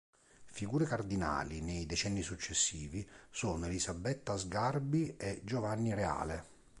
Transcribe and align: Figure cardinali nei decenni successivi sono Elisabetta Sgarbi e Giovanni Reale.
Figure 0.45 0.87
cardinali 0.87 1.61
nei 1.61 1.85
decenni 1.85 2.23
successivi 2.23 3.07
sono 3.29 3.67
Elisabetta 3.67 4.35
Sgarbi 4.35 5.15
e 5.15 5.41
Giovanni 5.43 5.93
Reale. 5.93 6.43